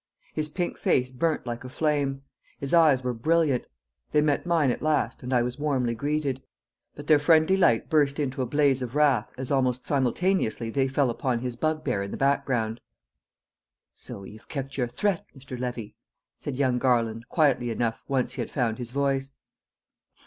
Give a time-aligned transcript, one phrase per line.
[0.33, 2.23] His pink face burnt like a flame.
[2.59, 3.65] His eyes were brilliant;
[4.11, 6.41] they met mine at last, and I was warmly greeted;
[6.95, 11.11] but their friendly light burst into a blaze of wrath as almost simultaneously they fell
[11.11, 12.81] upon his bugbear in the background.
[13.91, 15.55] "So you've kept your threat, Mr.
[15.59, 15.95] Levy!"
[16.35, 19.29] said young Garland, quietly enough once he had found his voice.